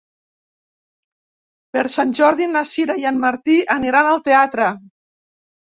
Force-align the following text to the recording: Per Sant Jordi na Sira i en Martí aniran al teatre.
Per 1.77 1.85
Sant 1.97 2.15
Jordi 2.21 2.49
na 2.57 2.65
Sira 2.73 2.99
i 3.05 3.09
en 3.13 3.23
Martí 3.29 3.61
aniran 3.79 4.15
al 4.17 4.29
teatre. 4.31 4.77